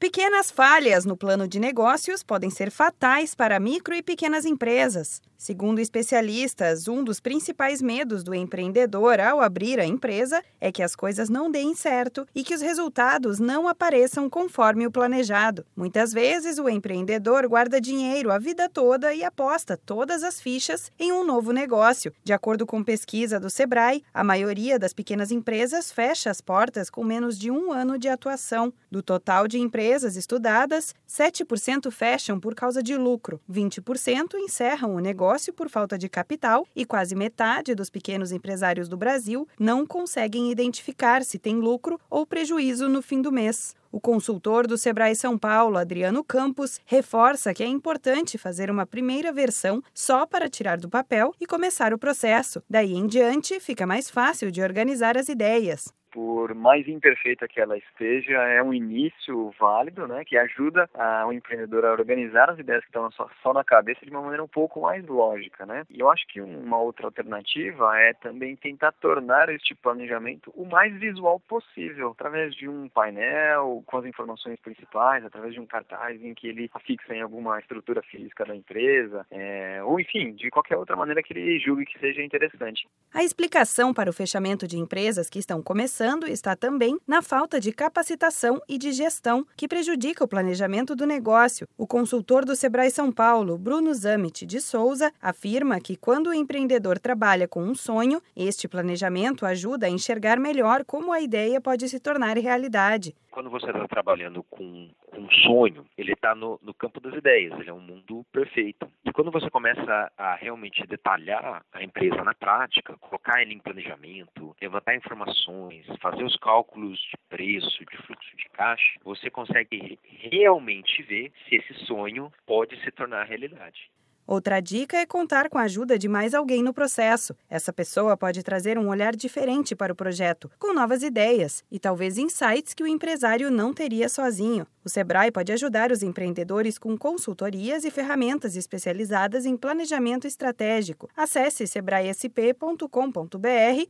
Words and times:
Pequenas 0.00 0.48
falhas 0.48 1.04
no 1.04 1.16
plano 1.16 1.48
de 1.48 1.58
negócios 1.58 2.22
podem 2.22 2.50
ser 2.50 2.70
fatais 2.70 3.34
para 3.34 3.58
micro 3.58 3.92
e 3.96 4.00
pequenas 4.00 4.44
empresas. 4.44 5.20
Segundo 5.36 5.78
especialistas, 5.78 6.88
um 6.88 7.02
dos 7.02 7.20
principais 7.20 7.80
medos 7.80 8.24
do 8.24 8.34
empreendedor 8.34 9.20
ao 9.20 9.40
abrir 9.40 9.78
a 9.78 9.84
empresa 9.84 10.42
é 10.60 10.72
que 10.72 10.82
as 10.82 10.96
coisas 10.96 11.28
não 11.28 11.48
deem 11.48 11.76
certo 11.76 12.26
e 12.34 12.42
que 12.42 12.54
os 12.54 12.60
resultados 12.60 13.38
não 13.38 13.68
apareçam 13.68 14.28
conforme 14.28 14.84
o 14.84 14.90
planejado. 14.90 15.64
Muitas 15.76 16.12
vezes, 16.12 16.58
o 16.58 16.68
empreendedor 16.68 17.48
guarda 17.48 17.80
dinheiro 17.80 18.32
a 18.32 18.38
vida 18.38 18.68
toda 18.68 19.14
e 19.14 19.22
aposta 19.22 19.76
todas 19.76 20.24
as 20.24 20.40
fichas 20.40 20.90
em 20.98 21.12
um 21.12 21.24
novo 21.24 21.52
negócio. 21.52 22.12
De 22.24 22.32
acordo 22.32 22.66
com 22.66 22.82
pesquisa 22.82 23.38
do 23.38 23.48
Sebrae, 23.48 24.02
a 24.12 24.24
maioria 24.24 24.76
das 24.76 24.92
pequenas 24.92 25.30
empresas 25.30 25.92
fecha 25.92 26.30
as 26.30 26.40
portas 26.40 26.90
com 26.90 27.04
menos 27.04 27.38
de 27.38 27.48
um 27.48 27.72
ano 27.72 27.96
de 27.96 28.08
atuação. 28.08 28.72
Do 28.90 29.02
total 29.02 29.46
de 29.46 29.58
empresas 29.58 29.87
estudadas, 30.16 30.94
7% 31.08 31.90
fecham 31.90 32.38
por 32.38 32.54
causa 32.54 32.82
de 32.82 32.96
lucro, 32.96 33.40
20% 33.50 34.34
encerram 34.34 34.94
o 34.94 35.00
negócio 35.00 35.52
por 35.52 35.68
falta 35.68 35.96
de 35.96 36.08
capital 36.08 36.66
e 36.74 36.84
quase 36.84 37.14
metade 37.14 37.74
dos 37.74 37.90
pequenos 37.90 38.32
empresários 38.32 38.88
do 38.88 38.96
Brasil 38.96 39.48
não 39.58 39.86
conseguem 39.86 40.50
identificar 40.50 41.24
se 41.24 41.38
tem 41.38 41.56
lucro 41.56 42.00
ou 42.10 42.26
prejuízo 42.26 42.88
no 42.88 43.02
fim 43.02 43.22
do 43.22 43.32
mês. 43.32 43.74
O 43.90 44.00
consultor 44.00 44.66
do 44.66 44.76
Sebrae 44.76 45.16
São 45.16 45.38
Paulo, 45.38 45.78
Adriano 45.78 46.22
Campos, 46.22 46.78
reforça 46.84 47.54
que 47.54 47.62
é 47.62 47.66
importante 47.66 48.36
fazer 48.36 48.70
uma 48.70 48.86
primeira 48.86 49.32
versão 49.32 49.82
só 49.94 50.26
para 50.26 50.48
tirar 50.48 50.78
do 50.78 50.90
papel 50.90 51.34
e 51.40 51.46
começar 51.46 51.94
o 51.94 51.98
processo. 51.98 52.62
Daí 52.68 52.92
em 52.92 53.06
diante, 53.06 53.58
fica 53.60 53.86
mais 53.86 54.10
fácil 54.10 54.50
de 54.50 54.60
organizar 54.60 55.16
as 55.16 55.28
ideias 55.28 55.92
por 56.18 56.52
mais 56.52 56.88
imperfeita 56.88 57.46
que 57.46 57.60
ela 57.60 57.78
esteja, 57.78 58.42
é 58.42 58.60
um 58.60 58.74
início 58.74 59.54
válido, 59.56 60.08
né, 60.08 60.24
que 60.24 60.36
ajuda 60.36 60.90
a, 60.92 61.24
o 61.24 61.32
empreendedor 61.32 61.84
a 61.84 61.92
organizar 61.92 62.50
as 62.50 62.58
ideias 62.58 62.80
que 62.80 62.88
estão 62.88 63.08
só, 63.12 63.30
só 63.40 63.52
na 63.52 63.62
cabeça 63.62 64.04
de 64.04 64.10
uma 64.10 64.22
maneira 64.22 64.42
um 64.42 64.48
pouco 64.48 64.80
mais 64.80 65.06
lógica, 65.06 65.64
né. 65.64 65.84
E 65.88 66.00
eu 66.00 66.10
acho 66.10 66.26
que 66.26 66.40
uma 66.40 66.76
outra 66.80 67.06
alternativa 67.06 67.96
é 68.00 68.14
também 68.14 68.56
tentar 68.56 68.90
tornar 68.90 69.48
este 69.48 69.76
planejamento 69.76 70.52
o 70.56 70.64
mais 70.64 70.92
visual 70.98 71.38
possível, 71.38 72.10
através 72.10 72.52
de 72.52 72.68
um 72.68 72.88
painel 72.88 73.84
com 73.86 73.98
as 73.98 74.04
informações 74.04 74.58
principais, 74.58 75.24
através 75.24 75.54
de 75.54 75.60
um 75.60 75.66
cartaz 75.66 76.20
em 76.20 76.34
que 76.34 76.48
ele 76.48 76.68
afixa 76.74 77.14
em 77.14 77.22
alguma 77.22 77.60
estrutura 77.60 78.02
física 78.02 78.44
da 78.44 78.56
empresa, 78.56 79.24
é, 79.30 79.80
ou 79.84 80.00
enfim, 80.00 80.32
de 80.32 80.50
qualquer 80.50 80.78
outra 80.78 80.96
maneira 80.96 81.22
que 81.22 81.32
ele 81.32 81.60
julgue 81.60 81.86
que 81.86 81.98
seja 82.00 82.24
interessante. 82.24 82.88
A 83.14 83.22
explicação 83.22 83.94
para 83.94 84.10
o 84.10 84.12
fechamento 84.12 84.66
de 84.66 84.78
empresas 84.78 85.30
que 85.30 85.38
estão 85.38 85.62
começando 85.62 86.07
está 86.26 86.56
também 86.56 86.98
na 87.06 87.20
falta 87.20 87.60
de 87.60 87.72
capacitação 87.72 88.60
e 88.68 88.78
de 88.78 88.92
gestão, 88.92 89.46
que 89.56 89.68
prejudica 89.68 90.24
o 90.24 90.28
planejamento 90.28 90.96
do 90.96 91.06
negócio. 91.06 91.68
O 91.76 91.86
consultor 91.86 92.44
do 92.44 92.56
Sebrae 92.56 92.90
São 92.90 93.12
Paulo, 93.12 93.58
Bruno 93.58 93.92
Zamit 93.92 94.46
de 94.46 94.60
Souza, 94.60 95.12
afirma 95.20 95.80
que 95.80 95.96
quando 95.96 96.28
o 96.28 96.34
empreendedor 96.34 96.98
trabalha 96.98 97.46
com 97.46 97.62
um 97.62 97.74
sonho, 97.74 98.22
este 98.34 98.66
planejamento 98.66 99.44
ajuda 99.44 99.86
a 99.86 99.90
enxergar 99.90 100.38
melhor 100.38 100.84
como 100.84 101.12
a 101.12 101.20
ideia 101.20 101.60
pode 101.60 101.88
se 101.88 102.00
tornar 102.00 102.36
realidade 102.38 103.14
quando 103.38 103.50
você 103.50 103.66
está 103.66 103.86
trabalhando 103.86 104.42
com, 104.42 104.90
um 105.12 105.30
sonho, 105.44 105.86
ele 105.96 106.12
está 106.12 106.34
no, 106.34 106.58
no, 106.60 106.74
campo 106.74 107.00
das 107.00 107.14
ideias, 107.14 107.52
ele 107.58 107.70
é 107.70 107.72
um 107.72 107.80
mundo 107.80 108.24
perfeito. 108.32 108.88
E 109.04 109.12
quando 109.12 109.30
você 109.30 109.48
começa 109.48 110.10
a 110.16 110.34
realmente 110.34 110.84
detalhar 110.86 111.64
a 111.72 111.82
empresa 111.82 112.22
na 112.24 112.34
prática, 112.34 112.96
colocar 112.98 113.40
ele 113.40 113.54
em 113.54 113.58
planejamento, 113.58 114.47
levantar 114.60 114.94
informações, 114.94 115.86
fazer 116.00 116.24
os 116.24 116.36
cálculos 116.36 116.98
de 116.98 117.16
preço, 117.28 117.84
de 117.84 117.96
fluxo 117.98 118.36
de 118.36 118.48
caixa, 118.50 118.98
você 119.04 119.30
consegue 119.30 119.98
realmente 120.04 121.02
ver 121.02 121.32
se 121.48 121.56
esse 121.56 121.74
sonho 121.86 122.32
pode 122.46 122.76
se 122.82 122.90
tornar 122.90 123.24
realidade. 123.24 123.90
Outra 124.28 124.60
dica 124.60 124.98
é 124.98 125.06
contar 125.06 125.48
com 125.48 125.56
a 125.56 125.62
ajuda 125.62 125.98
de 125.98 126.06
mais 126.06 126.34
alguém 126.34 126.62
no 126.62 126.74
processo. 126.74 127.34
Essa 127.48 127.72
pessoa 127.72 128.14
pode 128.14 128.42
trazer 128.42 128.78
um 128.78 128.88
olhar 128.88 129.16
diferente 129.16 129.74
para 129.74 129.90
o 129.90 129.96
projeto, 129.96 130.50
com 130.58 130.74
novas 130.74 131.02
ideias 131.02 131.64
e 131.70 131.78
talvez 131.78 132.18
insights 132.18 132.74
que 132.74 132.82
o 132.82 132.86
empresário 132.86 133.50
não 133.50 133.72
teria 133.72 134.06
sozinho. 134.06 134.66
O 134.84 134.88
Sebrae 134.90 135.30
pode 135.30 135.50
ajudar 135.50 135.90
os 135.90 136.02
empreendedores 136.02 136.76
com 136.76 136.94
consultorias 136.94 137.86
e 137.86 137.90
ferramentas 137.90 138.54
especializadas 138.54 139.46
em 139.46 139.56
planejamento 139.56 140.26
estratégico. 140.26 141.08
Acesse 141.16 141.66
sebraesp.com.br 141.66 142.86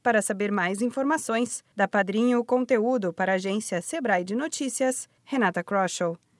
para 0.00 0.22
saber 0.22 0.52
mais 0.52 0.80
informações. 0.80 1.64
Da 1.74 1.88
Padrinho 1.88 2.44
Conteúdo 2.44 3.12
para 3.12 3.32
a 3.32 3.34
agência 3.34 3.82
Sebrae 3.82 4.22
de 4.22 4.36
Notícias, 4.36 5.08
Renata 5.24 5.64
Kroschel. 5.64 6.16